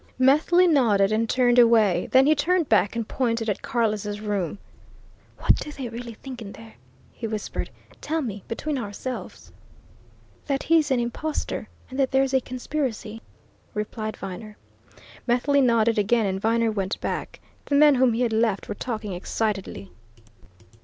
[0.17, 4.57] Methley nodded and turned away; then he turned back and pointed at Carless' room.
[5.37, 6.73] "What do they really think in there?"
[7.13, 7.69] he whispered.
[8.01, 9.51] "Tell me between ourselves?"
[10.47, 13.21] "That he is an impostor, and that there's a conspiracy,"
[13.75, 14.57] replied Viner.
[15.27, 17.39] Methley nodded again, and Viner went back.
[17.65, 19.91] The men whom he had left were talking excitedly.